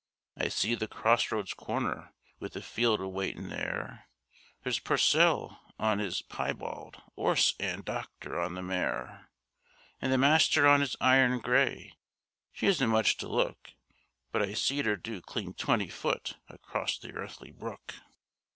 [0.35, 4.07] I see the crossroads corner, with the field awaitin' there,
[4.63, 9.29] There's Purcell on 'is piebald 'orse, an' Doctor on the mare,
[10.01, 11.99] And the Master on 'is iron grey;
[12.51, 13.73] she isn't much to look,
[14.31, 17.93] But I seed 'er do clean twenty foot across the 'eathly brook.